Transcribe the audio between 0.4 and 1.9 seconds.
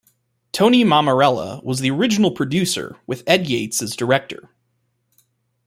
Tony Mammarella was